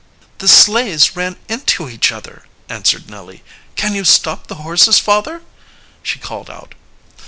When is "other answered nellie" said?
2.11-3.43